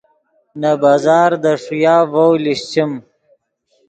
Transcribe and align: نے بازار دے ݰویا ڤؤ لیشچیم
نے 0.59 0.71
بازار 0.81 1.31
دے 1.43 1.53
ݰویا 1.63 1.95
ڤؤ 2.11 2.31
لیشچیم 2.43 2.91